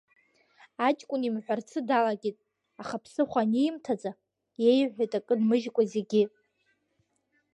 Аҷкәын 0.87 1.21
имҳәарцы 1.27 1.79
далагеит, 1.87 2.37
аха 2.81 3.01
ԥсыхәа 3.03 3.41
аниимҭаӡа, 3.45 4.11
иеиҳәеит 4.61 5.13
акы 5.19 5.33
нмыжькәа 5.39 5.83
зегьы… 5.93 6.23